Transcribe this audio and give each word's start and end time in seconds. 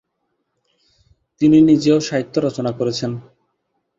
তিনি 1.41 1.57
নিজেও 1.69 1.97
সাহিত্য 2.07 2.35
রচনা 2.39 2.71
করেছেন। 2.71 3.11